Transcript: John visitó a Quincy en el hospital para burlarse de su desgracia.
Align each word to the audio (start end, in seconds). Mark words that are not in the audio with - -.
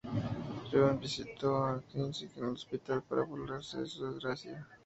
John 0.69 0.97
visitó 0.99 1.57
a 1.57 1.79
Quincy 1.79 2.27
en 2.37 2.45
el 2.45 2.49
hospital 2.53 3.03
para 3.07 3.21
burlarse 3.21 3.81
de 3.81 3.85
su 3.85 4.11
desgracia. 4.11 4.67